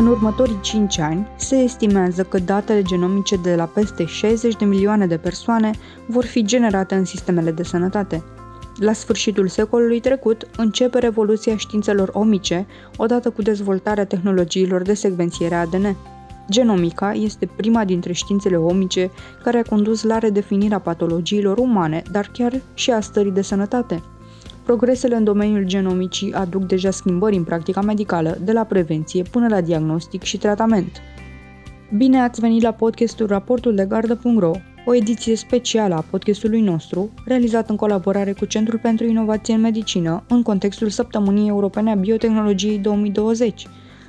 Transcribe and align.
În 0.00 0.06
următorii 0.06 0.58
5 0.60 0.98
ani, 0.98 1.26
se 1.36 1.56
estimează 1.56 2.22
că 2.22 2.38
datele 2.38 2.82
genomice 2.82 3.36
de 3.36 3.54
la 3.54 3.64
peste 3.64 4.04
60 4.04 4.56
de 4.56 4.64
milioane 4.64 5.06
de 5.06 5.16
persoane 5.16 5.70
vor 6.06 6.24
fi 6.24 6.44
generate 6.44 6.94
în 6.94 7.04
sistemele 7.04 7.50
de 7.50 7.62
sănătate. 7.62 8.22
La 8.76 8.92
sfârșitul 8.92 9.48
secolului 9.48 10.00
trecut 10.00 10.46
începe 10.56 10.98
revoluția 10.98 11.56
științelor 11.56 12.10
omice, 12.12 12.66
odată 12.96 13.30
cu 13.30 13.42
dezvoltarea 13.42 14.06
tehnologiilor 14.06 14.82
de 14.82 14.94
secvențiere 14.94 15.54
ADN. 15.54 15.96
Genomica 16.50 17.12
este 17.12 17.48
prima 17.56 17.84
dintre 17.84 18.12
științele 18.12 18.56
omice 18.56 19.10
care 19.42 19.58
a 19.58 19.68
condus 19.68 20.02
la 20.02 20.18
redefinirea 20.18 20.78
patologiilor 20.78 21.58
umane, 21.58 22.02
dar 22.10 22.30
chiar 22.32 22.60
și 22.74 22.90
a 22.90 23.00
stării 23.00 23.32
de 23.32 23.42
sănătate. 23.42 24.02
Progresele 24.70 25.16
în 25.16 25.24
domeniul 25.24 25.64
genomicii 25.64 26.32
aduc 26.32 26.66
deja 26.66 26.90
schimbări 26.90 27.36
în 27.36 27.44
practica 27.44 27.80
medicală, 27.80 28.38
de 28.44 28.52
la 28.52 28.64
prevenție 28.64 29.22
până 29.22 29.48
la 29.48 29.60
diagnostic 29.60 30.22
și 30.22 30.38
tratament. 30.38 31.00
Bine 31.96 32.20
ați 32.20 32.40
venit 32.40 32.62
la 32.62 32.72
podcastul 32.72 33.26
Raportul 33.26 33.74
de 33.74 33.84
Gardă.ro, 33.84 34.50
o 34.86 34.94
ediție 34.94 35.36
specială 35.36 35.94
a 35.94 36.04
podcastului 36.10 36.60
nostru, 36.60 37.10
realizat 37.24 37.70
în 37.70 37.76
colaborare 37.76 38.32
cu 38.32 38.44
Centrul 38.44 38.78
pentru 38.78 39.06
Inovație 39.06 39.54
în 39.54 39.60
Medicină, 39.60 40.22
în 40.28 40.42
contextul 40.42 40.88
Săptămânii 40.88 41.48
Europene 41.48 41.90
a 41.90 41.94
Biotehnologiei 41.94 42.78
2020. 42.78 43.66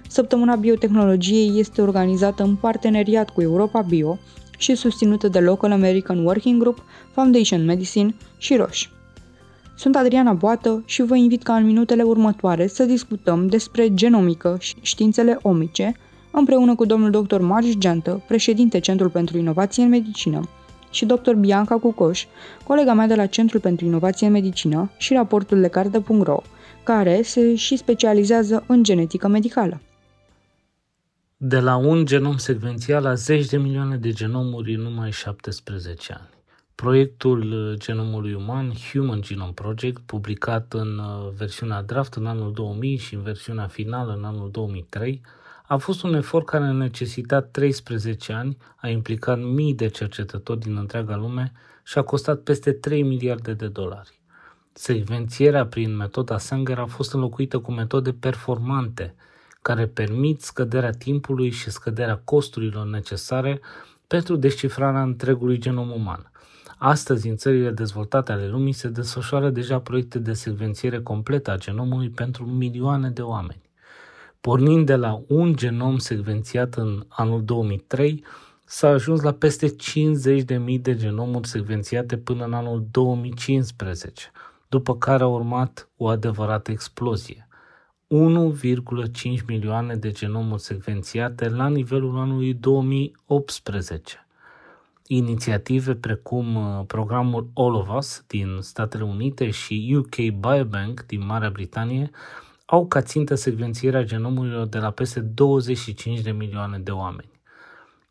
Săptămâna 0.08 0.56
Biotehnologiei 0.56 1.60
este 1.60 1.82
organizată 1.82 2.44
în 2.44 2.56
parteneriat 2.56 3.30
cu 3.30 3.42
Europa 3.42 3.82
Bio 3.82 4.18
și 4.58 4.76
susținută 4.76 5.28
de 5.28 5.40
Local 5.40 5.72
American 5.72 6.26
Working 6.26 6.60
Group, 6.60 6.84
Foundation 7.12 7.66
Medicine 7.66 8.16
și 8.38 8.56
Roche. 8.56 9.01
Sunt 9.82 9.96
Adriana 9.96 10.34
Boată 10.34 10.84
și 10.86 11.02
vă 11.02 11.16
invit 11.16 11.44
ca 11.44 11.56
în 11.56 11.66
minutele 11.66 12.04
următoare 12.04 12.68
să 12.68 12.84
discutăm 12.84 13.48
despre 13.48 13.94
genomică 13.94 14.58
și 14.60 14.76
științele 14.82 15.38
omice, 15.42 15.96
împreună 16.32 16.76
cu 16.76 16.86
domnul 16.86 17.26
dr. 17.26 17.40
Marius 17.40 17.78
Geantă, 17.78 18.24
președinte 18.28 18.80
Centrul 18.80 19.10
pentru 19.10 19.38
Inovație 19.38 19.84
în 19.84 19.90
Medicină, 19.90 20.50
și 20.90 21.06
dr. 21.06 21.34
Bianca 21.34 21.76
Cucoș, 21.76 22.26
colega 22.64 22.94
mea 22.94 23.08
de 23.08 23.16
la 23.16 23.26
Centrul 23.26 23.60
pentru 23.60 23.86
Inovație 23.86 24.28
în 24.28 24.34
Medicină 24.34 24.92
și 24.98 25.14
raportul 25.14 25.58
lecarte.ro, 25.58 26.42
care 26.84 27.22
se 27.24 27.56
și 27.56 27.78
specializează 27.78 28.64
în 28.68 28.84
genetică 28.84 29.28
medicală. 29.28 29.82
De 31.38 31.60
la 31.60 31.76
un 31.76 32.06
genom 32.06 32.38
secvențial 32.38 33.04
la 33.04 33.14
zeci 33.14 33.46
de 33.46 33.58
milioane 33.58 33.96
de 33.96 34.12
genomuri 34.12 34.76
în 34.76 34.82
numai 34.82 35.12
17 35.12 36.14
ani. 36.20 36.41
Proiectul 36.82 37.76
genomului 37.78 38.34
uman, 38.34 38.74
Human 38.92 39.22
Genome 39.22 39.52
Project, 39.52 40.02
publicat 40.06 40.74
în 40.74 40.98
uh, 40.98 41.30
versiunea 41.38 41.82
draft 41.82 42.14
în 42.14 42.26
anul 42.26 42.54
2000 42.54 42.98
și 42.98 43.14
în 43.14 43.22
versiunea 43.22 43.68
finală 43.68 44.14
în 44.14 44.24
anul 44.24 44.52
2003, 44.52 45.22
a 45.68 45.78
fost 45.78 46.04
un 46.04 46.14
efort 46.14 46.46
care 46.46 46.64
a 46.64 46.72
necesitat 46.72 47.52
13 47.52 48.34
ani, 48.34 48.58
a 48.76 48.88
implicat 48.88 49.40
mii 49.40 49.74
de 49.74 49.88
cercetători 49.88 50.60
din 50.60 50.78
întreaga 50.78 51.16
lume 51.16 51.52
și 51.84 51.98
a 51.98 52.02
costat 52.02 52.40
peste 52.40 52.72
3 52.72 53.04
miliarde 53.04 53.54
de 53.54 53.68
dolari. 53.68 54.20
Secvențierea 54.74 55.66
prin 55.66 55.96
metoda 55.96 56.38
Sanger 56.38 56.80
a 56.80 56.86
fost 56.86 57.14
înlocuită 57.14 57.60
cu 57.60 57.72
metode 57.72 58.12
performante, 58.12 59.16
care 59.62 59.88
permit 59.88 60.42
scăderea 60.42 60.92
timpului 60.92 61.50
și 61.50 61.72
scăderea 61.72 62.22
costurilor 62.24 62.86
necesare 62.86 63.62
pentru 64.08 64.36
descifrarea 64.36 65.02
întregului 65.02 65.58
genom 65.58 65.92
uman. 65.92 66.31
Astăzi, 66.84 67.28
în 67.28 67.36
țările 67.36 67.72
dezvoltate 67.72 68.32
ale 68.32 68.48
lumii, 68.48 68.74
se 68.74 68.88
desfășoară 68.88 69.50
deja 69.50 69.80
proiecte 69.80 70.20
de 70.20 70.34
secvențiere 70.34 71.02
completă 71.02 71.52
a 71.52 71.58
genomului 71.58 72.10
pentru 72.10 72.46
milioane 72.46 73.10
de 73.10 73.22
oameni. 73.22 73.62
Pornind 74.40 74.86
de 74.86 74.96
la 74.96 75.22
un 75.28 75.56
genom 75.56 75.98
secvențiat 75.98 76.76
în 76.76 77.06
anul 77.08 77.44
2003, 77.44 78.24
s-a 78.66 78.88
ajuns 78.88 79.22
la 79.22 79.32
peste 79.32 79.76
50.000 79.76 80.82
de 80.82 80.96
genomuri 80.96 81.48
secvențiate 81.48 82.18
până 82.18 82.46
în 82.46 82.54
anul 82.54 82.88
2015, 82.92 84.32
după 84.70 84.98
care 84.98 85.24
a 85.24 85.28
urmat 85.28 85.90
o 85.98 86.08
adevărată 86.08 86.72
explozie. 86.72 87.48
1,5 88.08 89.46
milioane 89.48 89.96
de 89.96 90.12
genomuri 90.12 90.62
secvențiate 90.62 91.50
la 91.50 91.68
nivelul 91.68 92.20
anului 92.20 92.54
2018. 92.54 94.21
Inițiative 95.08 95.96
precum 95.96 96.56
uh, 96.56 96.86
programul 96.88 97.50
All 97.54 97.74
of 97.74 97.90
Us 97.98 98.24
din 98.28 98.58
Statele 98.62 99.04
Unite 99.04 99.50
și 99.50 99.96
UK 99.98 100.16
Biobank 100.16 101.06
din 101.06 101.26
Marea 101.26 101.50
Britanie 101.50 102.10
au 102.66 102.88
ca 102.88 103.02
țintă 103.02 103.36
secvențierea 103.36 104.04
genomurilor 104.04 104.66
de 104.66 104.78
la 104.78 104.92
peste 104.92 105.20
25 105.20 106.20
de 106.20 106.32
milioane 106.32 106.78
de 106.78 106.92
oameni. 106.92 107.42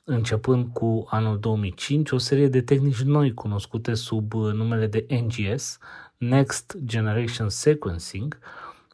Începând 0.05 0.67
cu 0.73 1.06
anul 1.11 1.39
2005, 1.39 2.11
o 2.11 2.19
serie 2.19 2.49
de 2.49 2.61
tehnici 2.61 3.03
noi 3.03 3.34
cunoscute 3.34 3.95
sub 3.95 4.34
uh, 4.34 4.53
numele 4.53 4.87
de 4.87 5.07
NGS, 5.09 5.78
Next 6.17 6.77
Generation 6.84 7.49
Sequencing, 7.49 8.39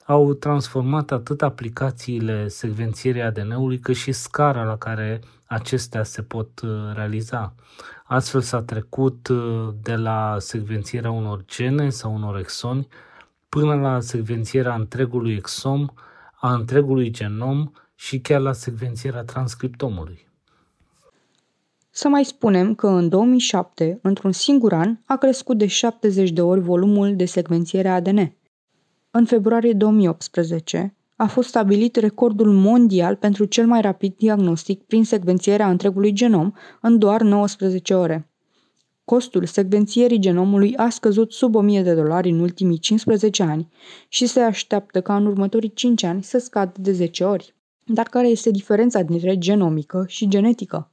au 0.04 0.34
transformat 0.34 1.10
atât 1.10 1.42
aplicațiile 1.42 2.48
secvențierii 2.48 3.22
ADN-ului 3.22 3.78
cât 3.78 3.96
și 3.96 4.12
scara 4.12 4.64
la 4.64 4.76
care 4.76 5.20
acestea 5.46 6.02
se 6.02 6.22
pot 6.22 6.60
uh, 6.60 6.70
realiza. 6.94 7.54
Astfel 8.04 8.40
s-a 8.40 8.62
trecut 8.62 9.28
uh, 9.28 9.68
de 9.82 9.94
la 9.94 10.36
secvențierea 10.38 11.10
unor 11.10 11.44
gene 11.44 11.90
sau 11.90 12.14
unor 12.14 12.38
exoni 12.38 12.88
până 13.48 13.74
la 13.74 14.00
secvențierea 14.00 14.74
întregului 14.74 15.34
exom, 15.34 15.86
a 16.34 16.54
întregului 16.54 17.10
genom 17.10 17.70
și 17.94 18.20
chiar 18.20 18.40
la 18.40 18.52
secvențierea 18.52 19.22
transcriptomului. 19.22 20.28
Să 21.90 22.08
mai 22.08 22.24
spunem 22.24 22.74
că 22.74 22.86
în 22.86 23.08
2007, 23.08 23.98
într-un 24.02 24.32
singur 24.32 24.72
an, 24.72 24.96
a 25.04 25.16
crescut 25.16 25.58
de 25.58 25.66
70 25.66 26.30
de 26.30 26.42
ori 26.42 26.60
volumul 26.60 27.16
de 27.16 27.24
secvențiere 27.24 27.88
ADN. 27.88 28.32
În 29.10 29.24
februarie 29.24 29.72
2018, 29.72 30.94
a 31.16 31.26
fost 31.26 31.48
stabilit 31.48 31.96
recordul 31.96 32.52
mondial 32.52 33.16
pentru 33.16 33.44
cel 33.44 33.66
mai 33.66 33.80
rapid 33.80 34.14
diagnostic 34.16 34.82
prin 34.82 35.04
secvențierea 35.04 35.70
întregului 35.70 36.12
genom 36.12 36.52
în 36.80 36.98
doar 36.98 37.22
19 37.22 37.94
ore. 37.94 38.30
Costul 39.04 39.44
secvențierii 39.44 40.18
genomului 40.18 40.76
a 40.76 40.88
scăzut 40.88 41.32
sub 41.32 41.54
1000 41.54 41.82
de 41.82 41.94
dolari 41.94 42.30
în 42.30 42.40
ultimii 42.40 42.78
15 42.78 43.42
ani 43.42 43.68
și 44.08 44.26
se 44.26 44.40
așteaptă 44.40 45.00
ca 45.00 45.16
în 45.16 45.26
următorii 45.26 45.72
5 45.72 46.02
ani 46.02 46.22
să 46.22 46.38
scadă 46.38 46.72
de 46.80 46.92
10 46.92 47.24
ori. 47.24 47.54
Dar 47.84 48.06
care 48.06 48.28
este 48.28 48.50
diferența 48.50 49.02
dintre 49.02 49.38
genomică 49.38 50.04
și 50.08 50.28
genetică? 50.28 50.90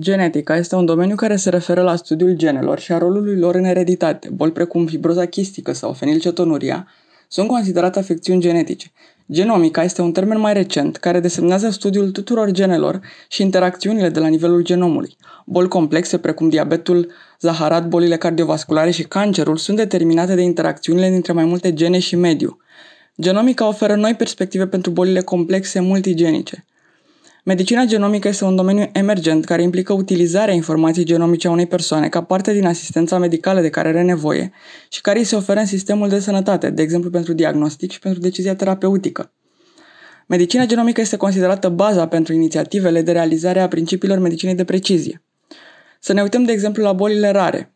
Genetica 0.00 0.56
este 0.56 0.74
un 0.74 0.84
domeniu 0.84 1.16
care 1.16 1.36
se 1.36 1.50
referă 1.50 1.82
la 1.82 1.96
studiul 1.96 2.36
genelor 2.36 2.78
și 2.78 2.92
a 2.92 2.98
rolului 2.98 3.38
lor 3.38 3.54
în 3.54 3.64
ereditate. 3.64 4.30
Boli 4.32 4.52
precum 4.52 4.86
fibroza 4.86 5.26
chistică 5.26 5.72
sau 5.72 5.92
fenilcetonuria 5.92 6.88
sunt 7.28 7.48
considerate 7.48 7.98
afecțiuni 7.98 8.40
genetice. 8.40 8.92
Genomica 9.32 9.82
este 9.82 10.02
un 10.02 10.12
termen 10.12 10.38
mai 10.38 10.52
recent 10.52 10.96
care 10.96 11.20
desemnează 11.20 11.70
studiul 11.70 12.10
tuturor 12.10 12.50
genelor 12.50 13.00
și 13.28 13.42
interacțiunile 13.42 14.08
de 14.08 14.20
la 14.20 14.26
nivelul 14.26 14.62
genomului. 14.62 15.16
Boli 15.46 15.68
complexe 15.68 16.18
precum 16.18 16.48
diabetul, 16.48 17.12
zaharat, 17.40 17.88
bolile 17.88 18.16
cardiovasculare 18.16 18.90
și 18.90 19.02
cancerul 19.02 19.56
sunt 19.56 19.76
determinate 19.76 20.34
de 20.34 20.42
interacțiunile 20.42 21.10
dintre 21.10 21.32
mai 21.32 21.44
multe 21.44 21.74
gene 21.74 21.98
și 21.98 22.16
mediu. 22.16 22.58
Genomica 23.20 23.68
oferă 23.68 23.94
noi 23.94 24.14
perspective 24.14 24.66
pentru 24.66 24.90
bolile 24.90 25.20
complexe 25.20 25.80
multigenice. 25.80 26.64
Medicina 27.48 27.84
genomică 27.84 28.28
este 28.28 28.44
un 28.44 28.56
domeniu 28.56 28.90
emergent 28.92 29.44
care 29.44 29.62
implică 29.62 29.92
utilizarea 29.92 30.54
informației 30.54 31.04
genomice 31.04 31.48
a 31.48 31.50
unei 31.50 31.66
persoane 31.66 32.08
ca 32.08 32.22
parte 32.22 32.52
din 32.52 32.66
asistența 32.66 33.18
medicală 33.18 33.60
de 33.60 33.68
care 33.68 33.88
are 33.88 34.02
nevoie 34.02 34.52
și 34.88 35.00
care 35.00 35.18
îi 35.18 35.24
se 35.24 35.36
oferă 35.36 35.58
în 35.58 35.66
sistemul 35.66 36.08
de 36.08 36.18
sănătate, 36.18 36.70
de 36.70 36.82
exemplu 36.82 37.10
pentru 37.10 37.32
diagnostic 37.32 37.90
și 37.90 37.98
pentru 37.98 38.20
decizia 38.20 38.54
terapeutică. 38.54 39.32
Medicina 40.26 40.66
genomică 40.66 41.00
este 41.00 41.16
considerată 41.16 41.68
baza 41.68 42.08
pentru 42.08 42.32
inițiativele 42.32 43.02
de 43.02 43.12
realizare 43.12 43.60
a 43.60 43.68
principiilor 43.68 44.18
medicinei 44.18 44.54
de 44.54 44.64
precizie. 44.64 45.22
Să 46.00 46.12
ne 46.12 46.22
uităm, 46.22 46.44
de 46.44 46.52
exemplu, 46.52 46.82
la 46.82 46.92
bolile 46.92 47.30
rare. 47.30 47.74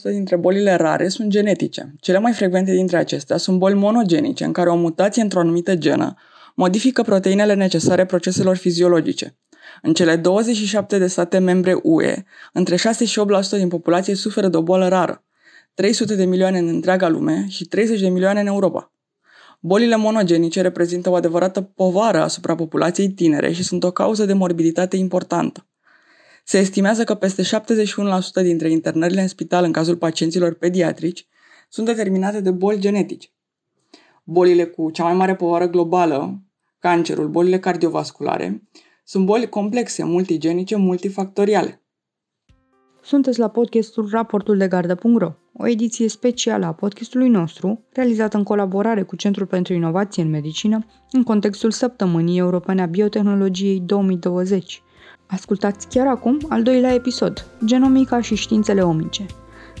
80% 0.00 0.02
dintre 0.02 0.36
bolile 0.36 0.74
rare 0.74 1.08
sunt 1.08 1.28
genetice. 1.28 1.94
Cele 2.00 2.18
mai 2.18 2.32
frecvente 2.32 2.72
dintre 2.72 2.96
acestea 2.96 3.36
sunt 3.36 3.58
boli 3.58 3.74
monogenice, 3.74 4.44
în 4.44 4.52
care 4.52 4.68
o 4.68 4.76
mutație 4.76 5.22
într-o 5.22 5.40
anumită 5.40 5.74
genă 5.74 6.16
modifică 6.58 7.02
proteinele 7.02 7.54
necesare 7.54 8.04
proceselor 8.04 8.56
fiziologice. 8.56 9.38
În 9.82 9.94
cele 9.94 10.16
27 10.16 10.98
de 10.98 11.06
state 11.06 11.38
membre 11.38 11.80
UE, 11.82 12.22
între 12.52 12.76
6 12.76 13.04
și 13.04 13.20
8% 13.20 13.48
din 13.50 13.68
populație 13.68 14.14
suferă 14.14 14.48
de 14.48 14.56
o 14.56 14.62
boală 14.62 14.88
rară, 14.88 15.24
300 15.74 16.14
de 16.14 16.24
milioane 16.24 16.58
în 16.58 16.68
întreaga 16.68 17.08
lume 17.08 17.46
și 17.48 17.64
30 17.64 18.00
de 18.00 18.08
milioane 18.08 18.40
în 18.40 18.46
Europa. 18.46 18.92
Bolile 19.60 19.96
monogenice 19.96 20.60
reprezintă 20.60 21.10
o 21.10 21.14
adevărată 21.14 21.60
povară 21.60 22.22
asupra 22.22 22.54
populației 22.54 23.08
tinere 23.08 23.52
și 23.52 23.62
sunt 23.62 23.84
o 23.84 23.90
cauză 23.90 24.24
de 24.24 24.32
morbiditate 24.32 24.96
importantă. 24.96 25.66
Se 26.44 26.58
estimează 26.58 27.04
că 27.04 27.14
peste 27.14 27.42
71% 27.42 27.46
dintre 28.42 28.70
internările 28.70 29.20
în 29.20 29.28
spital 29.28 29.64
în 29.64 29.72
cazul 29.72 29.96
pacienților 29.96 30.54
pediatrici 30.54 31.26
sunt 31.68 31.86
determinate 31.86 32.40
de 32.40 32.50
boli 32.50 32.80
genetice. 32.80 33.28
Bolile 34.30 34.64
cu 34.64 34.90
cea 34.90 35.04
mai 35.04 35.14
mare 35.14 35.34
povară 35.34 35.68
globală 35.68 36.47
cancerul, 36.78 37.28
bolile 37.28 37.58
cardiovasculare, 37.58 38.68
sunt 39.04 39.24
boli 39.24 39.48
complexe, 39.48 40.04
multigenice, 40.04 40.76
multifactoriale. 40.76 41.82
Sunteți 43.02 43.38
la 43.38 43.48
podcastul 43.48 44.08
Raportul 44.10 44.56
de 44.56 44.68
Gardă.ro, 44.68 45.32
o 45.52 45.68
ediție 45.68 46.08
specială 46.08 46.66
a 46.66 46.72
podcastului 46.72 47.28
nostru, 47.28 47.84
realizată 47.92 48.36
în 48.36 48.42
colaborare 48.42 49.02
cu 49.02 49.16
Centrul 49.16 49.46
pentru 49.46 49.72
Inovație 49.72 50.22
în 50.22 50.30
Medicină, 50.30 50.86
în 51.10 51.22
contextul 51.22 51.70
Săptămânii 51.70 52.38
Europene 52.38 52.82
a 52.82 52.86
Biotehnologiei 52.86 53.80
2020. 53.80 54.82
Ascultați 55.26 55.88
chiar 55.88 56.06
acum 56.06 56.38
al 56.48 56.62
doilea 56.62 56.94
episod, 56.94 57.46
Genomica 57.64 58.20
și 58.20 58.34
științele 58.34 58.80
omice. 58.80 59.26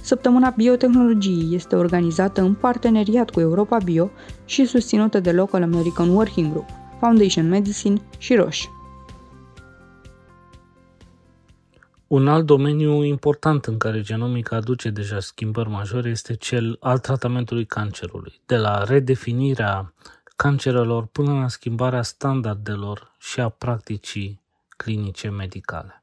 Săptămâna 0.02 0.50
Biotehnologiei 0.50 1.54
este 1.54 1.76
organizată 1.76 2.40
în 2.40 2.54
parteneriat 2.54 3.30
cu 3.30 3.40
Europa 3.40 3.78
Bio 3.84 4.10
și 4.44 4.64
susținută 4.64 5.20
de 5.20 5.32
Local 5.32 5.62
American 5.62 6.08
Working 6.08 6.50
Group, 6.50 6.66
Foundation 6.98 7.48
Medicine 7.48 8.00
și 8.18 8.34
Roche. 8.34 8.70
Un 12.06 12.28
alt 12.28 12.46
domeniu 12.46 13.02
important 13.02 13.64
în 13.64 13.78
care 13.78 14.00
genomica 14.00 14.56
aduce 14.56 14.90
deja 14.90 15.20
schimbări 15.20 15.68
majore 15.68 16.08
este 16.08 16.34
cel 16.34 16.76
al 16.80 16.98
tratamentului 16.98 17.64
cancerului, 17.64 18.40
de 18.46 18.56
la 18.56 18.84
redefinirea 18.84 19.92
cancerelor 20.36 21.06
până 21.06 21.32
la 21.32 21.48
schimbarea 21.48 22.02
standardelor 22.02 23.14
și 23.18 23.40
a 23.40 23.48
practicii 23.48 24.40
clinice 24.76 25.28
medicale. 25.28 26.02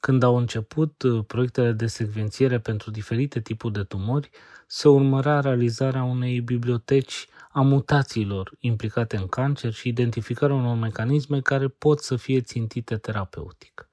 Când 0.00 0.22
au 0.22 0.36
început 0.36 1.02
uh, 1.02 1.24
proiectele 1.26 1.72
de 1.72 1.86
secvențiere 1.86 2.58
pentru 2.58 2.90
diferite 2.90 3.40
tipuri 3.40 3.72
de 3.72 3.82
tumori, 3.82 4.30
se 4.66 4.88
urmărea 4.88 5.40
realizarea 5.40 6.02
unei 6.02 6.40
biblioteci 6.40 7.28
a 7.56 7.60
mutațiilor 7.60 8.52
implicate 8.58 9.16
în 9.16 9.26
cancer 9.26 9.72
și 9.72 9.88
identificarea 9.88 10.56
unor 10.56 10.76
mecanisme 10.76 11.40
care 11.40 11.68
pot 11.68 12.00
să 12.00 12.16
fie 12.16 12.40
țintite 12.40 12.96
terapeutic. 12.96 13.88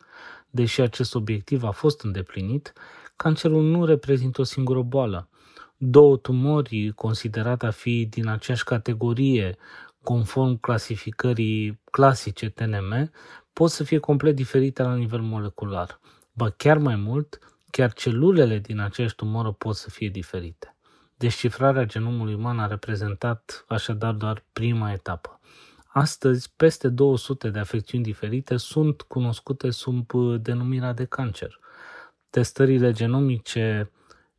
Deși 0.50 0.82
acest 0.82 1.16
obiectiv 1.16 1.64
a 1.64 1.72
fost 1.72 2.04
îndeplinit, 2.04 2.74
cancerul 3.16 3.64
nu 3.64 3.86
reprezintă 3.86 4.42
o 4.42 4.44
singură 4.44 4.82
boală. 4.82 5.30
Două 5.78 6.18
tumori 6.18 6.92
considerate 6.96 7.66
a 7.66 7.72
fi 7.72 8.06
din 8.06 8.28
aceeași 8.28 8.64
categorie, 8.64 9.58
conform 10.04 10.60
clasificării 10.60 11.82
clasice 11.92 12.50
TNM, 12.50 13.12
pot 13.54 13.70
să 13.70 13.84
fie 13.84 13.98
complet 13.98 14.36
diferite 14.36 14.84
la 14.84 14.96
nivel 14.96 15.22
molecular. 15.22 16.00
Ba 16.34 16.50
chiar 16.50 16.78
mai 16.78 16.96
mult, 16.96 17.40
chiar 17.70 17.94
celulele 17.94 18.60
din 18.60 18.80
aceeași 18.80 19.16
tumoră 19.16 19.52
pot 19.52 19.76
să 19.76 19.90
fie 19.90 20.10
diferite. 20.10 20.71
Descifrarea 21.22 21.86
genomului 21.86 22.34
uman 22.34 22.60
a 22.60 22.68
reprezentat 22.68 23.66
așadar 23.68 24.14
doar 24.14 24.44
prima 24.54 24.92
etapă. 24.92 25.40
Astăzi, 25.88 26.54
peste 26.56 26.88
200 26.88 27.50
de 27.50 27.60
afecțiuni 27.60 28.04
diferite 28.04 28.58
sunt 28.58 29.02
cunoscute 29.02 29.70
sub 29.70 30.14
uh, 30.14 30.42
denumirea 30.42 30.94
de 30.94 31.06
cancer. 31.06 31.60
Testările 32.30 32.92
genomice 32.92 33.92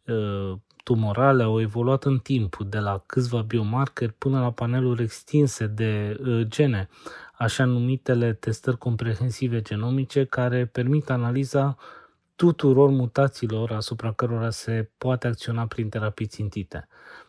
uh, 0.06 0.52
tumorale 0.84 1.43
au 1.43 1.61
evoluat 1.61 2.05
în 2.05 2.19
timp, 2.19 2.56
de 2.56 2.79
la 2.79 3.02
câțiva 3.06 3.40
biomarceri 3.43 4.12
până 4.12 4.40
la 4.40 4.50
paneluri 4.50 5.02
extinse 5.02 5.67
de 5.67 6.20
uh, 6.26 6.46
gene, 6.46 6.88
așa 7.38 7.64
numitele 7.64 8.32
testări 8.32 8.79
comprehensive 8.79 9.61
genomice, 9.61 10.25
care 10.25 10.67
permit 10.67 11.11
analiza 11.11 11.76
tuturor 12.42 12.90
mutațiilor 12.90 13.70
asupra 13.70 14.12
cărora 14.12 14.50
se 14.50 14.90
poate 14.98 15.26
acționa 15.26 15.66
prin 15.66 15.88
terapii 15.88 16.26
țintite. 16.26 16.88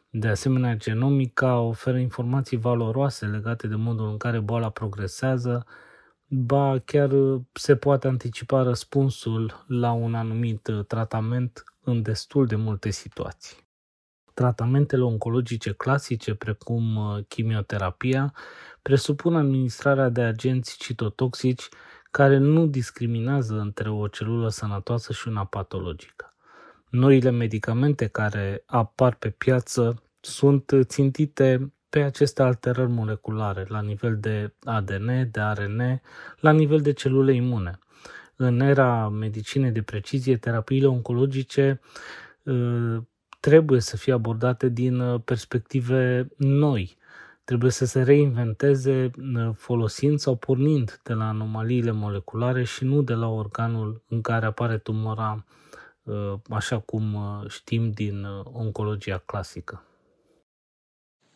De 0.10 0.28
asemenea, 0.28 0.76
genomica 0.76 1.60
oferă 1.60 1.98
informații 1.98 2.58
valoroase 2.58 3.26
legate 3.26 3.68
de 3.68 3.76
modul 3.76 4.08
în 4.08 4.18
care 4.18 4.40
boala 4.40 4.70
progresează, 4.70 5.66
ba 6.28 6.80
chiar 6.86 7.12
se 7.54 7.76
poate 7.76 8.08
anticipa 8.08 8.62
răspunsul 8.62 9.66
la 9.68 9.92
un 9.92 10.14
anumit 10.14 10.70
tratament 10.88 11.64
în 11.84 12.02
destul 12.02 12.46
de 12.46 12.56
multe 12.56 12.90
situații. 12.90 13.58
Tratamentele 14.34 15.04
oncologice 15.04 15.72
clasice, 15.72 16.36
precum 16.36 16.96
uh, 16.96 17.24
chimioterapia, 17.28 18.34
presupun 18.82 19.36
administrarea 19.36 20.10
de 20.10 20.22
agenți 20.22 20.78
citotoxici 20.78 21.70
care 22.14 22.38
nu 22.38 22.66
discriminează 22.66 23.60
între 23.60 23.90
o 23.90 24.08
celulă 24.08 24.50
sănătoasă 24.50 25.14
și 25.14 25.28
una 25.28 25.46
patologică. 25.46 26.36
Noile 26.90 27.30
medicamente 27.30 28.08
care 28.08 28.64
apar 28.66 29.16
pe 29.16 29.30
piață 29.30 30.04
sunt 30.20 30.72
țintite 30.82 31.74
pe 31.90 32.00
aceste 32.00 32.42
alterări 32.42 32.92
moleculare 32.92 33.66
la 33.68 33.82
nivel 33.82 34.18
de 34.20 34.54
ADN, 34.64 35.30
de 35.32 35.40
ARN, 35.40 36.02
la 36.40 36.52
nivel 36.52 36.82
de 36.82 36.94
celule 36.94 37.34
imune. 37.34 37.80
În 38.36 38.60
era 38.60 39.10
medicinei 39.10 39.72
de 39.72 39.82
precizie, 39.82 40.38
terapiile 40.38 40.88
oncologice 40.88 41.80
uh, 42.44 42.98
trebuie 43.40 43.80
să 43.80 43.98
fie 43.98 44.14
abordate 44.14 44.70
din 44.70 45.00
uh, 45.00 45.22
perspective 45.26 46.28
noi. 46.38 46.98
Trebuie 47.44 47.72
să 47.72 47.86
se 47.86 48.02
reinventeze 48.02 49.12
uh, 49.18 49.50
folosind 49.56 50.20
sau 50.20 50.36
pornind 50.36 51.00
de 51.04 51.14
la 51.14 51.28
anomaliile 51.28 51.92
moleculare 51.92 52.64
și 52.64 52.84
nu 52.84 53.02
de 53.02 53.14
la 53.14 53.28
organul 53.28 54.04
în 54.10 54.22
care 54.22 54.46
apare 54.46 54.78
tumora, 54.78 55.46
uh, 56.04 56.34
așa 56.50 56.80
cum 56.80 57.18
știm 57.48 57.92
din 57.92 58.26
oncologia 58.44 59.18
clasică. 59.26 59.84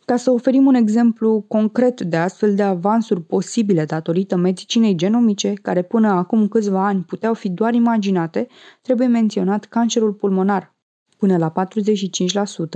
Ca 0.04 0.16
să 0.16 0.30
oferim 0.30 0.66
un 0.66 0.74
exemplu 0.74 1.44
concret 1.48 2.00
de 2.00 2.16
astfel 2.16 2.54
de 2.54 2.62
avansuri 2.62 3.22
posibile 3.22 3.84
datorită 3.84 4.36
medicinei 4.36 4.94
genomice, 4.94 5.52
care 5.52 5.82
până 5.82 6.08
acum 6.08 6.48
câțiva 6.48 6.86
ani 6.86 7.02
puteau 7.02 7.34
fi 7.34 7.48
doar 7.48 7.74
imaginate, 7.74 8.46
trebuie 8.82 9.06
menționat 9.06 9.64
cancerul 9.64 10.12
pulmonar, 10.12 10.76
Până 11.18 11.36
la 11.36 11.52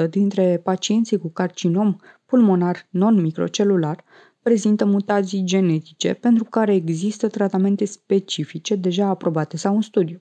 45% 0.07 0.11
dintre 0.11 0.61
pacienții 0.65 1.19
cu 1.19 1.31
carcinom 1.31 1.97
pulmonar 2.33 2.87
non-microcelular 2.91 4.05
prezintă 4.43 4.85
mutații 4.85 5.45
genetice 5.45 6.15
pentru 6.15 6.45
care 6.45 6.75
există 6.75 7.29
tratamente 7.29 7.85
specifice 7.85 8.75
deja 8.75 9.07
aprobate 9.07 9.57
sau 9.57 9.75
în 9.75 9.81
studiu. 9.81 10.21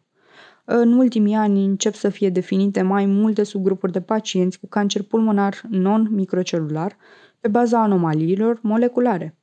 În 0.66 0.94
ultimii 0.94 1.36
ani 1.36 1.66
încep 1.66 1.94
să 1.94 2.10
fie 2.10 2.30
definite 2.30 2.82
mai 2.82 3.06
multe 3.06 3.44
subgrupuri 3.44 3.92
de 3.92 4.02
pacienți 4.02 4.60
cu 4.60 4.68
cancer 4.68 5.04
pulmonar 5.04 5.62
non-microcelular 5.70 6.98
pe 7.40 7.48
baza 7.48 7.82
anomaliilor 7.82 8.60
moleculare. 8.62 9.38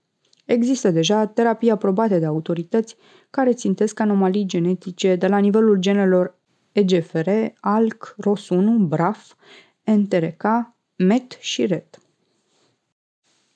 Există 0.45 0.91
deja 0.91 1.27
terapii 1.27 1.71
aprobate 1.71 2.19
de 2.19 2.27
autorități 2.27 2.97
care 3.31 3.53
țintesc 3.53 4.01
anomalii 4.01 4.47
genetice 4.47 5.17
de 5.17 5.27
la 5.27 5.39
nivelul 5.39 5.77
genelor 5.77 6.39
EGFR, 6.73 7.29
ALK, 7.61 8.17
ROS1, 8.27 8.77
BRAF, 8.79 9.33
NTRK, 9.85 10.45
MET 10.97 11.37
și 11.41 11.67
RET. 11.67 11.99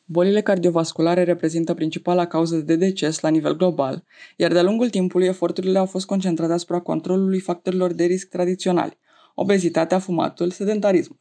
Bolile 0.04 0.40
cardiovasculare 0.40 1.22
reprezintă 1.22 1.74
principala 1.74 2.26
cauză 2.26 2.56
de 2.56 2.76
deces 2.76 3.20
la 3.20 3.28
nivel 3.28 3.56
global, 3.56 4.04
iar 4.36 4.52
de-a 4.52 4.62
lungul 4.62 4.90
timpului 4.90 5.26
eforturile 5.26 5.78
au 5.78 5.86
fost 5.86 6.06
concentrate 6.06 6.52
asupra 6.52 6.80
controlului 6.80 7.40
factorilor 7.40 7.92
de 7.92 8.04
risc 8.04 8.28
tradiționali, 8.28 8.98
obezitatea, 9.34 9.98
fumatul, 9.98 10.50
sedentarismul. 10.50 11.20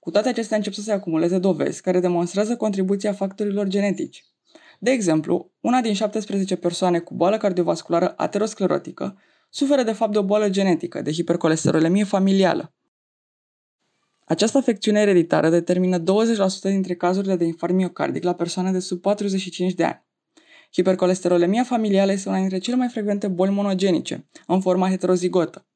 Cu 0.00 0.10
toate 0.10 0.28
acestea 0.28 0.56
încep 0.56 0.72
să 0.72 0.80
se 0.80 0.92
acumuleze 0.92 1.38
dovezi 1.38 1.82
care 1.82 2.00
demonstrează 2.00 2.56
contribuția 2.56 3.12
factorilor 3.12 3.66
genetici. 3.66 4.24
De 4.78 4.90
exemplu, 4.90 5.52
una 5.60 5.80
din 5.80 5.94
17 5.94 6.56
persoane 6.56 6.98
cu 6.98 7.14
boală 7.14 7.36
cardiovasculară 7.36 8.14
aterosclerotică 8.16 9.18
suferă 9.50 9.82
de 9.82 9.92
fapt 9.92 10.12
de 10.12 10.18
o 10.18 10.24
boală 10.24 10.48
genetică, 10.48 11.02
de 11.02 11.12
hipercolesterolemie 11.12 12.04
familială. 12.04 12.72
Această 14.28 14.58
afecțiune 14.58 15.00
ereditară 15.00 15.48
determină 15.48 15.98
20% 15.98 16.02
dintre 16.62 16.94
cazurile 16.94 17.36
de 17.36 17.44
infarct 17.44 17.74
miocardic 17.74 18.22
la 18.22 18.32
persoane 18.32 18.72
de 18.72 18.78
sub 18.78 19.00
45 19.00 19.72
de 19.72 19.84
ani. 19.84 20.06
Hipercolesterolemia 20.72 21.64
familială 21.64 22.12
este 22.12 22.28
una 22.28 22.38
dintre 22.38 22.58
cele 22.58 22.76
mai 22.76 22.88
frecvente 22.88 23.28
boli 23.28 23.50
monogenice, 23.50 24.28
în 24.46 24.60
forma 24.60 24.88
heterozigotă. 24.88 25.66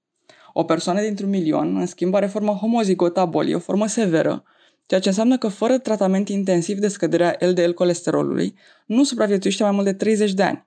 O 0.52 0.64
persoană 0.64 1.00
dintr-un 1.00 1.28
milion, 1.28 1.76
în 1.76 1.86
schimb, 1.86 2.14
are 2.14 2.26
forma 2.26 2.52
homozigotă 2.52 3.20
a 3.20 3.24
bolii, 3.24 3.54
o 3.54 3.58
formă 3.58 3.86
severă, 3.86 4.44
ceea 4.86 5.00
ce 5.00 5.08
înseamnă 5.08 5.38
că 5.38 5.48
fără 5.48 5.78
tratament 5.78 6.28
intensiv 6.28 6.78
de 6.78 6.88
scăderea 6.88 7.36
LDL 7.38 7.70
colesterolului, 7.70 8.54
nu 8.86 9.04
supraviețuiește 9.04 9.62
mai 9.62 9.72
mult 9.72 9.84
de 9.84 9.92
30 9.92 10.32
de 10.32 10.42
ani. 10.42 10.66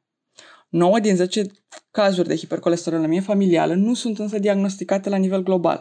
9 0.70 1.00
din 1.00 1.16
10 1.16 1.46
cazuri 1.92 2.28
de 2.28 2.36
hipercolesterolemie 2.36 3.22
familială 3.22 3.74
nu 3.74 3.94
sunt 3.94 4.20
însă 4.20 4.40
diagnosticate 4.40 5.10
la 5.10 5.18
nivel 5.18 5.44
global. 5.44 5.80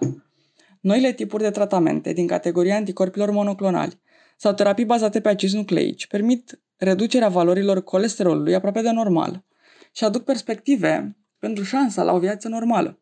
Noile 0.85 1.13
tipuri 1.13 1.43
de 1.43 1.51
tratamente 1.51 2.13
din 2.13 2.27
categoria 2.27 2.77
anticorpilor 2.77 3.31
monoclonali 3.31 4.01
sau 4.37 4.53
terapii 4.53 4.85
bazate 4.85 5.21
pe 5.21 5.29
acizi 5.29 5.57
nucleici 5.57 6.07
permit 6.07 6.61
reducerea 6.77 7.29
valorilor 7.29 7.83
colesterolului 7.83 8.55
aproape 8.55 8.81
de 8.81 8.91
normal 8.91 9.45
și 9.93 10.05
aduc 10.05 10.25
perspective 10.25 11.17
pentru 11.39 11.65
șansa 11.65 12.03
la 12.03 12.13
o 12.13 12.19
viață 12.19 12.49
normală. 12.49 12.99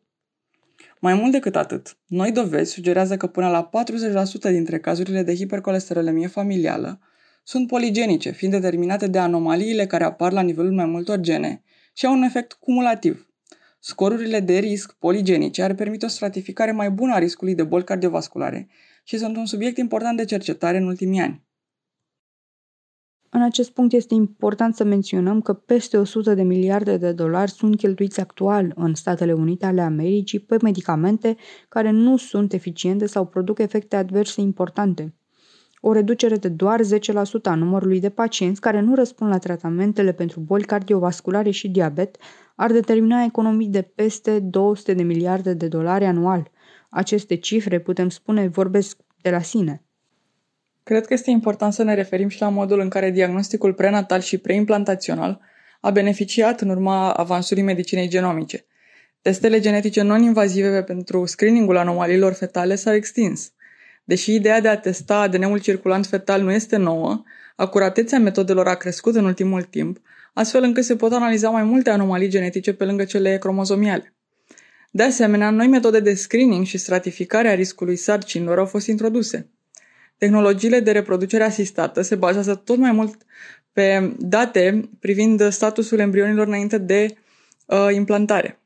Mai 0.99 1.13
mult 1.13 1.31
decât 1.31 1.55
atât, 1.55 1.97
noi 2.05 2.31
dovezi 2.31 2.71
sugerează 2.71 3.17
că 3.17 3.27
până 3.27 3.49
la 3.49 3.69
40% 4.47 4.51
dintre 4.51 4.79
cazurile 4.79 5.23
de 5.23 5.35
hipercolesterolemie 5.35 6.27
familială 6.27 6.99
sunt 7.43 7.67
poligenice, 7.67 8.31
fiind 8.31 8.53
determinate 8.53 9.07
de 9.07 9.19
anomaliile 9.19 9.85
care 9.85 10.03
apar 10.03 10.31
la 10.31 10.41
nivelul 10.41 10.73
mai 10.73 10.85
multor 10.85 11.19
gene 11.19 11.63
și 11.93 12.05
au 12.05 12.13
un 12.13 12.23
efect 12.23 12.53
cumulativ. 12.53 13.32
Scorurile 13.85 14.39
de 14.39 14.57
risc 14.57 14.93
poligenice 14.93 15.63
ar 15.63 15.73
permite 15.73 16.05
o 16.05 16.07
stratificare 16.07 16.71
mai 16.71 16.91
bună 16.91 17.13
a 17.13 17.17
riscului 17.17 17.55
de 17.55 17.63
boli 17.63 17.83
cardiovasculare 17.83 18.69
și 19.03 19.17
sunt 19.17 19.37
un 19.37 19.45
subiect 19.45 19.77
important 19.77 20.17
de 20.17 20.25
cercetare 20.25 20.77
în 20.77 20.87
ultimii 20.87 21.19
ani. 21.19 21.43
În 23.29 23.41
acest 23.41 23.71
punct 23.71 23.93
este 23.93 24.13
important 24.13 24.75
să 24.75 24.83
menționăm 24.83 25.41
că 25.41 25.53
peste 25.53 25.97
100 25.97 26.33
de 26.33 26.43
miliarde 26.43 26.97
de 26.97 27.11
dolari 27.11 27.51
sunt 27.51 27.77
cheltuiți 27.77 28.19
actual 28.19 28.71
în 28.75 28.95
Statele 28.95 29.33
Unite 29.33 29.65
ale 29.65 29.81
Americii 29.81 30.39
pe 30.39 30.57
medicamente 30.61 31.37
care 31.69 31.89
nu 31.89 32.17
sunt 32.17 32.53
eficiente 32.53 33.05
sau 33.05 33.25
produc 33.25 33.59
efecte 33.59 33.95
adverse 33.95 34.41
importante. 34.41 35.13
O 35.85 35.91
reducere 35.91 36.35
de 36.35 36.47
doar 36.47 36.79
10% 36.79 36.83
a 37.43 37.55
numărului 37.55 37.99
de 37.99 38.09
pacienți 38.09 38.61
care 38.61 38.79
nu 38.79 38.95
răspund 38.95 39.31
la 39.31 39.37
tratamentele 39.37 40.11
pentru 40.11 40.39
boli 40.39 40.63
cardiovasculare 40.63 41.49
și 41.49 41.69
diabet 41.69 42.17
ar 42.55 42.71
determina 42.71 43.23
economii 43.23 43.67
de 43.67 43.81
peste 43.81 44.39
200 44.39 44.93
de 44.93 45.03
miliarde 45.03 45.53
de 45.53 45.67
dolari 45.67 46.05
anual. 46.05 46.51
Aceste 46.89 47.35
cifre, 47.35 47.79
putem 47.79 48.09
spune, 48.09 48.47
vorbesc 48.47 48.97
de 49.21 49.29
la 49.29 49.41
sine. 49.41 49.83
Cred 50.83 51.05
că 51.05 51.13
este 51.13 51.29
important 51.29 51.73
să 51.73 51.83
ne 51.83 51.93
referim 51.93 52.27
și 52.27 52.41
la 52.41 52.49
modul 52.49 52.79
în 52.79 52.89
care 52.89 53.11
diagnosticul 53.11 53.73
prenatal 53.73 54.19
și 54.19 54.37
preimplantațional 54.37 55.41
a 55.81 55.89
beneficiat 55.89 56.61
în 56.61 56.69
urma 56.69 57.11
avansurii 57.11 57.63
medicinei 57.63 58.07
genomice. 58.07 58.65
Testele 59.21 59.59
genetice 59.59 60.01
non-invazive 60.01 60.83
pentru 60.83 61.25
screeningul 61.25 61.77
anomaliilor 61.77 62.33
fetale 62.33 62.75
s-au 62.75 62.93
extins. 62.93 63.53
Deși 64.03 64.33
ideea 64.33 64.61
de 64.61 64.67
a 64.67 64.77
testa 64.77 65.19
ADN-ul 65.19 65.59
circulant 65.59 66.05
fetal 66.05 66.41
nu 66.41 66.51
este 66.51 66.77
nouă, 66.77 67.23
acuratețea 67.55 68.19
metodelor 68.19 68.67
a 68.67 68.75
crescut 68.75 69.15
în 69.15 69.25
ultimul 69.25 69.63
timp, 69.63 69.97
astfel 70.33 70.63
încât 70.63 70.83
se 70.83 70.95
pot 70.95 71.11
analiza 71.11 71.49
mai 71.49 71.63
multe 71.63 71.89
anomalii 71.89 72.27
genetice 72.27 72.73
pe 72.73 72.85
lângă 72.85 73.03
cele 73.03 73.37
cromozomiale. 73.37 74.13
De 74.91 75.03
asemenea, 75.03 75.49
noi 75.49 75.67
metode 75.67 75.99
de 75.99 76.13
screening 76.13 76.65
și 76.65 76.77
stratificare 76.77 77.49
a 77.49 77.55
riscului 77.55 77.95
sarcinilor 77.95 78.59
au 78.59 78.65
fost 78.65 78.87
introduse. 78.87 79.49
Tehnologiile 80.17 80.79
de 80.79 80.91
reproducere 80.91 81.43
asistată 81.43 82.01
se 82.01 82.15
bazează 82.15 82.55
tot 82.55 82.77
mai 82.77 82.91
mult 82.91 83.21
pe 83.73 84.15
date 84.19 84.89
privind 84.99 85.49
statusul 85.49 85.99
embrionilor 85.99 86.47
înainte 86.47 86.77
de 86.77 87.15
uh, 87.65 87.87
implantare. 87.93 88.62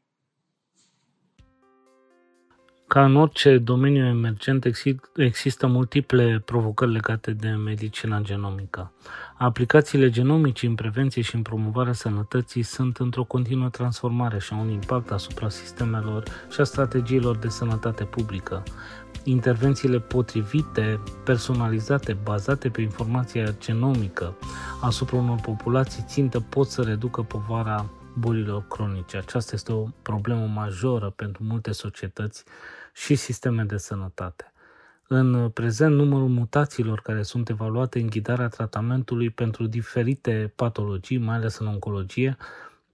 Ca 2.88 3.06
în 3.06 3.16
orice 3.16 3.58
domeniu 3.58 4.06
emergent, 4.06 4.68
există 5.16 5.68
multiple 5.68 6.42
provocări 6.46 6.92
legate 6.92 7.32
de 7.32 7.50
medicina 7.50 8.20
genomică. 8.20 8.92
Aplicațiile 9.38 10.10
genomice 10.10 10.68
în 10.68 10.76
prevenție 10.76 11.22
și 11.22 11.36
în 11.36 11.42
promovarea 11.42 11.94
sănătății 11.94 12.64
sunt 12.64 12.98
într-o 12.98 13.24
continuă 13.24 13.70
transformare 13.70 14.40
și 14.40 14.54
au 14.54 14.60
un 14.60 14.70
impact 14.70 15.12
asupra 15.12 15.50
sistemelor 15.50 16.24
și 16.52 16.62
a 16.62 16.64
strategiilor 16.64 17.38
de 17.38 17.48
sănătate 17.48 18.04
publică. 18.04 18.64
Intervențiile 19.24 20.00
potrivite, 20.00 21.00
personalizate, 21.26 22.18
bazate 22.24 22.70
pe 22.70 22.82
informația 22.82 23.56
genomică 23.60 24.38
asupra 24.82 25.18
unor 25.18 25.40
populații 25.40 26.04
țintă 26.08 26.40
pot 26.40 26.68
să 26.68 26.82
reducă 26.82 27.22
povara 27.22 27.86
bolilor 28.18 28.68
cronice. 28.68 29.18
Aceasta 29.18 29.56
este 29.56 29.72
o 29.72 29.88
problemă 30.02 30.46
majoră 30.46 31.10
pentru 31.10 31.44
multe 31.44 31.72
societăți 31.72 32.44
și 32.94 33.16
sisteme 33.16 33.64
de 33.64 33.78
sănătate. 33.78 34.52
În 35.08 35.50
prezent, 35.50 35.96
numărul 35.96 36.28
mutațiilor 36.28 37.02
care 37.02 37.22
sunt 37.22 37.50
evaluate 37.50 38.00
în 38.00 38.08
ghidarea 38.08 38.48
tratamentului 38.48 39.30
pentru 39.30 39.68
diferite 39.68 40.54
patologii, 40.56 41.18
mai 41.18 41.36
ales 41.36 41.58
în 41.58 41.68
oncologie, 41.68 42.38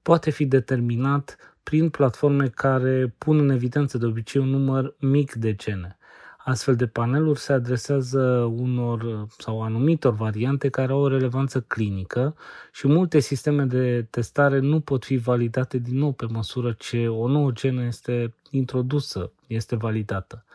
poate 0.01 0.29
fi 0.29 0.45
determinat 0.45 1.37
prin 1.63 1.89
platforme 1.89 2.47
care 2.47 3.15
pun 3.17 3.39
în 3.39 3.49
evidență 3.49 3.97
de 3.97 4.05
obicei 4.05 4.41
un 4.41 4.49
număr 4.49 4.95
mic 4.99 5.33
de 5.33 5.55
gene. 5.55 5.97
Astfel 6.45 6.75
de 6.75 6.87
paneluri 6.87 7.39
se 7.39 7.53
adresează 7.53 8.21
unor 8.57 9.27
sau 9.37 9.61
anumitor 9.61 10.13
variante 10.13 10.69
care 10.69 10.91
au 10.91 10.99
o 10.99 11.07
relevanță 11.07 11.61
clinică 11.61 12.35
și 12.71 12.87
multe 12.87 13.19
sisteme 13.19 13.63
de 13.63 14.07
testare 14.09 14.59
nu 14.59 14.79
pot 14.79 15.05
fi 15.05 15.15
validate 15.15 15.77
din 15.77 15.97
nou 15.97 16.11
pe 16.11 16.25
măsură 16.29 16.75
ce 16.77 17.07
o 17.07 17.27
nouă 17.27 17.51
genă 17.51 17.83
este 17.83 18.33
introdusă, 18.49 19.31
este 19.47 19.75
validată. 19.75 20.45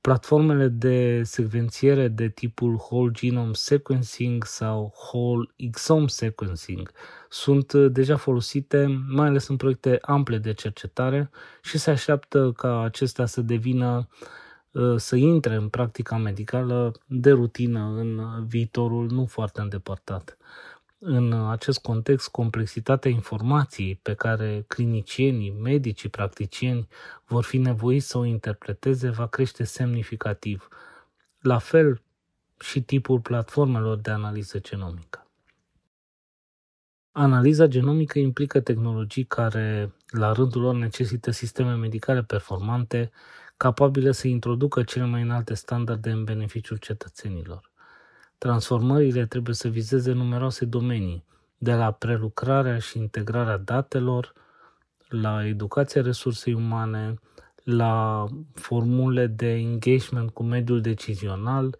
Platformele 0.00 0.68
de 0.68 1.22
secvențiere 1.22 2.08
de 2.08 2.28
tipul 2.28 2.74
whole 2.74 3.10
genome 3.12 3.52
sequencing 3.52 4.44
sau 4.44 4.94
whole 4.96 5.50
exome 5.56 6.06
sequencing 6.06 6.90
sunt 7.28 7.72
deja 7.74 8.16
folosite, 8.16 9.04
mai 9.08 9.26
ales 9.26 9.48
în 9.48 9.56
proiecte 9.56 9.98
ample 10.02 10.38
de 10.38 10.52
cercetare 10.52 11.30
și 11.62 11.78
se 11.78 11.90
așteaptă 11.90 12.52
ca 12.56 12.82
acestea 12.82 13.26
să 13.26 13.40
devină 13.40 14.08
Uh, 14.20 14.42
să 14.96 15.16
intre 15.16 15.54
în 15.54 15.68
practica 15.68 16.16
medicală 16.16 16.92
de 17.06 17.30
rutină 17.30 17.80
în 17.80 18.20
viitorul 18.46 19.10
nu 19.10 19.26
foarte 19.26 19.60
îndepărtat. 19.60 20.36
În 20.98 21.32
acest 21.32 21.80
context, 21.80 22.28
complexitatea 22.28 23.10
informației 23.10 23.98
pe 24.02 24.14
care 24.14 24.64
clinicienii, 24.66 25.50
medicii, 25.50 26.08
practicieni 26.08 26.88
vor 27.26 27.44
fi 27.44 27.58
nevoiți 27.58 28.06
să 28.06 28.18
o 28.18 28.24
interpreteze 28.24 29.10
va 29.10 29.26
crește 29.26 29.64
semnificativ. 29.64 30.68
La 31.40 31.58
fel 31.58 32.02
și 32.58 32.82
tipul 32.82 33.20
platformelor 33.20 33.98
de 33.98 34.10
analiză 34.10 34.58
genomică. 34.60 35.26
Analiza 37.12 37.66
genomică 37.66 38.18
implică 38.18 38.60
tehnologii 38.60 39.24
care, 39.24 39.94
la 40.08 40.32
rândul 40.32 40.60
lor, 40.62 40.74
necesită 40.74 41.30
sisteme 41.30 41.74
medicale 41.74 42.22
performante 42.22 43.10
capabile 43.56 44.12
să 44.12 44.28
introducă 44.28 44.82
cele 44.82 45.04
mai 45.04 45.22
înalte 45.22 45.54
standarde 45.54 46.10
în 46.10 46.24
beneficiul 46.24 46.76
cetățenilor. 46.76 47.70
Transformările 48.38 49.26
trebuie 49.26 49.54
să 49.54 49.68
vizeze 49.68 50.12
numeroase 50.12 50.64
domenii, 50.64 51.24
de 51.58 51.74
la 51.74 51.92
prelucrarea 51.92 52.78
și 52.78 52.98
integrarea 52.98 53.56
datelor, 53.56 54.32
la 55.08 55.46
educația 55.46 56.02
resursei 56.02 56.52
umane, 56.52 57.14
la 57.62 58.26
formule 58.54 59.26
de 59.26 59.54
engagement 59.54 60.30
cu 60.30 60.42
mediul 60.42 60.80
decizional, 60.80 61.78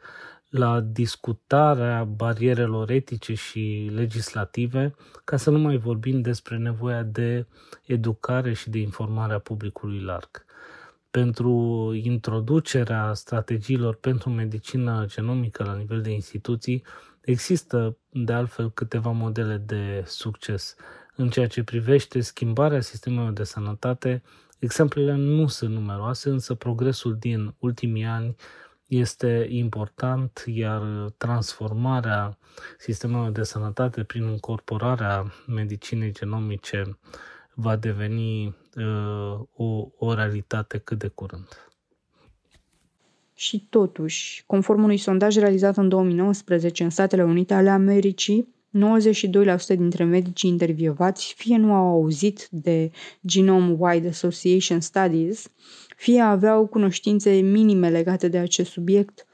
la 0.48 0.80
discutarea 0.80 2.04
barierelor 2.04 2.90
etice 2.90 3.34
și 3.34 3.90
legislative, 3.94 4.94
ca 5.24 5.36
să 5.36 5.50
nu 5.50 5.58
mai 5.58 5.76
vorbim 5.76 6.20
despre 6.20 6.56
nevoia 6.56 7.02
de 7.02 7.46
educare 7.86 8.52
și 8.52 8.70
de 8.70 8.78
informare 8.78 9.32
a 9.32 9.38
publicului 9.38 10.00
larg 10.00 10.43
pentru 11.20 11.90
introducerea 12.02 13.12
strategiilor 13.12 13.94
pentru 13.94 14.30
medicină 14.30 15.04
genomică 15.06 15.64
la 15.64 15.76
nivel 15.76 16.02
de 16.02 16.10
instituții, 16.10 16.82
există 17.20 17.96
de 18.10 18.32
altfel 18.32 18.70
câteva 18.70 19.10
modele 19.10 19.56
de 19.56 20.02
succes. 20.06 20.76
În 21.16 21.28
ceea 21.28 21.46
ce 21.46 21.62
privește 21.62 22.20
schimbarea 22.20 22.80
sistemelor 22.80 23.32
de 23.32 23.44
sănătate, 23.44 24.22
exemplele 24.58 25.14
nu 25.14 25.46
sunt 25.46 25.74
numeroase, 25.74 26.28
însă 26.28 26.54
progresul 26.54 27.16
din 27.18 27.54
ultimii 27.58 28.04
ani 28.04 28.34
este 28.86 29.46
important, 29.50 30.44
iar 30.46 30.82
transformarea 31.16 32.38
sistemelor 32.78 33.30
de 33.30 33.42
sănătate 33.42 34.04
prin 34.04 34.22
incorporarea 34.28 35.32
medicinei 35.46 36.12
genomice 36.12 36.98
va 37.54 37.76
deveni 37.76 38.46
uh, 38.46 39.40
o, 39.56 39.88
o 39.98 40.14
realitate 40.14 40.78
cât 40.78 40.98
de 40.98 41.08
curând. 41.08 41.48
Și 43.34 43.66
totuși, 43.70 44.44
conform 44.46 44.82
unui 44.82 44.96
sondaj 44.96 45.36
realizat 45.36 45.76
în 45.76 45.88
2019 45.88 46.82
în 46.84 46.90
Statele 46.90 47.24
Unite 47.24 47.54
ale 47.54 47.70
Americii, 47.70 48.54
92% 48.74 49.66
dintre 49.66 50.04
medicii 50.04 50.50
intervievați 50.50 51.34
fie 51.36 51.56
nu 51.56 51.72
au 51.72 51.86
auzit 51.86 52.48
de 52.50 52.90
Genome-Wide 53.26 54.08
Association 54.08 54.80
Studies, 54.80 55.50
fie 55.96 56.20
aveau 56.20 56.66
cunoștințe 56.66 57.30
minime 57.30 57.90
legate 57.90 58.28
de 58.28 58.38
acest 58.38 58.70
subiect, 58.70 59.26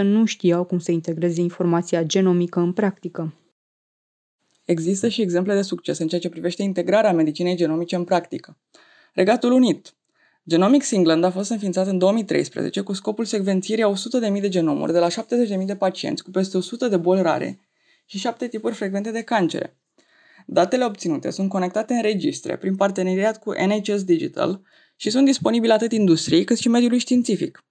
61% 0.00 0.02
nu 0.02 0.24
știau 0.24 0.64
cum 0.64 0.78
să 0.78 0.92
integreze 0.92 1.40
informația 1.40 2.02
genomică 2.02 2.60
în 2.60 2.72
practică. 2.72 3.34
Există 4.66 5.08
și 5.08 5.20
exemple 5.20 5.54
de 5.54 5.62
succes 5.62 5.98
în 5.98 6.08
ceea 6.08 6.20
ce 6.20 6.28
privește 6.28 6.62
integrarea 6.62 7.12
medicinei 7.12 7.56
genomice 7.56 7.96
în 7.96 8.04
practică. 8.04 8.58
Regatul 9.12 9.52
Unit. 9.52 9.94
Genomics 10.48 10.90
England 10.90 11.24
a 11.24 11.30
fost 11.30 11.50
înființat 11.50 11.86
în 11.86 11.98
2013 11.98 12.80
cu 12.80 12.92
scopul 12.92 13.24
secvențierii 13.24 13.84
a 13.84 13.92
100.000 14.34 14.40
de 14.40 14.48
genomuri 14.48 14.92
de 14.92 14.98
la 14.98 15.08
70.000 15.08 15.64
de 15.64 15.76
pacienți 15.76 16.22
cu 16.22 16.30
peste 16.30 16.56
100 16.56 16.88
de 16.88 16.96
boli 16.96 17.22
rare 17.22 17.60
și 18.04 18.18
7 18.18 18.48
tipuri 18.48 18.74
frecvente 18.74 19.10
de 19.10 19.22
cancere. 19.22 19.76
Datele 20.46 20.84
obținute 20.84 21.30
sunt 21.30 21.48
conectate 21.48 21.94
în 21.94 22.02
registre 22.02 22.56
prin 22.56 22.76
parteneriat 22.76 23.38
cu 23.38 23.52
NHS 23.52 24.04
Digital 24.04 24.62
și 24.96 25.10
sunt 25.10 25.24
disponibile 25.24 25.72
atât 25.72 25.92
industriei 25.92 26.44
cât 26.44 26.58
și 26.58 26.68
mediului 26.68 26.98
științific. 26.98 27.64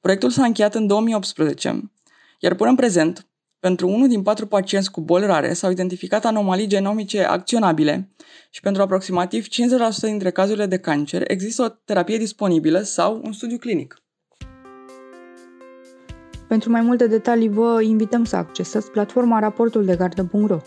Proiectul 0.00 0.30
s-a 0.30 0.44
încheiat 0.44 0.74
în 0.74 0.86
2018, 0.86 1.90
iar 2.40 2.54
până 2.54 2.70
în 2.70 2.76
prezent, 2.76 3.29
Pentru 3.60 3.88
unul 3.88 4.08
din 4.08 4.22
patru 4.22 4.46
pacienți 4.46 4.90
cu 4.90 5.00
boli 5.00 5.26
rare 5.26 5.52
s-au 5.52 5.70
identificat 5.70 6.24
anomalii 6.24 6.66
genomice 6.66 7.22
acționabile 7.24 8.10
și 8.50 8.60
pentru 8.60 8.82
aproximativ 8.82 9.46
50% 9.46 9.48
dintre 10.00 10.30
cazurile 10.30 10.66
de 10.66 10.78
cancer 10.78 11.22
există 11.26 11.62
o 11.62 11.68
terapie 11.68 12.16
disponibilă 12.16 12.80
sau 12.80 13.20
un 13.24 13.32
studiu 13.32 13.58
clinic. 13.58 14.02
Pentru 16.48 16.70
mai 16.70 16.80
multe 16.80 17.06
detalii 17.06 17.48
vă 17.48 17.82
invităm 17.82 18.24
să 18.24 18.36
accesați 18.36 18.90
platforma 18.90 19.38
raportuldegardă.ro 19.38 20.58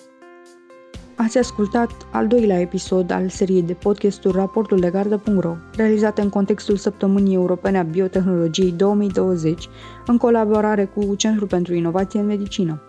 Ați 1.16 1.38
ascultat 1.38 1.92
al 2.12 2.28
doilea 2.28 2.60
episod 2.60 3.12
al 3.12 3.30
seriei 3.30 3.62
de 3.62 3.74
podcasturi 3.74 4.38
Raportul 4.38 4.80
de 4.80 4.90
Gardă.ro, 4.90 5.56
realizate 5.76 6.22
în 6.22 6.30
contextul 6.30 6.76
Săptămânii 6.76 7.36
Europene 7.36 7.78
a 7.78 7.84
Biotehnologiei 7.84 8.72
2020, 8.72 9.70
în 10.06 10.18
colaborare 10.18 10.86
cu 10.86 11.16
Centrul 11.16 11.48
pentru 11.48 11.74
Inovație 11.74 12.20
în 12.20 12.26
Medicină. 12.26 12.82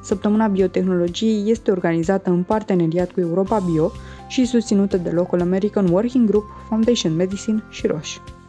Săptămâna 0.00 0.46
Biotehnologiei 0.46 1.50
este 1.50 1.70
organizată 1.70 2.30
în 2.30 2.42
parteneriat 2.42 3.12
cu 3.12 3.20
Europa 3.20 3.58
Bio 3.72 3.90
și 4.28 4.44
susținută 4.44 4.96
de 4.96 5.10
Local 5.10 5.40
American 5.40 5.88
Working 5.88 6.28
Group, 6.28 6.44
Foundation 6.68 7.16
Medicine 7.16 7.62
și 7.68 7.86
Roche. 7.86 8.41